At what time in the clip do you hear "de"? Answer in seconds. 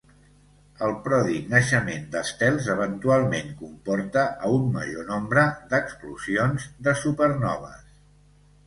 6.89-7.01